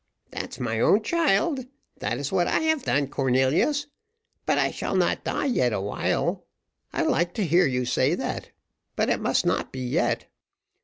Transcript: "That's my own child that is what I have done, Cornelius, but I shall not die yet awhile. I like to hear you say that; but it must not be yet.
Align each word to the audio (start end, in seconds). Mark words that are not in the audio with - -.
"That's 0.31 0.59
my 0.59 0.79
own 0.79 1.03
child 1.03 1.67
that 1.99 2.17
is 2.17 2.31
what 2.31 2.47
I 2.47 2.61
have 2.61 2.81
done, 2.85 3.05
Cornelius, 3.07 3.85
but 4.47 4.57
I 4.57 4.71
shall 4.71 4.95
not 4.95 5.23
die 5.23 5.45
yet 5.45 5.73
awhile. 5.73 6.47
I 6.91 7.03
like 7.03 7.35
to 7.35 7.45
hear 7.45 7.67
you 7.67 7.85
say 7.85 8.15
that; 8.15 8.49
but 8.95 9.09
it 9.11 9.19
must 9.21 9.45
not 9.45 9.71
be 9.71 9.81
yet. 9.85 10.25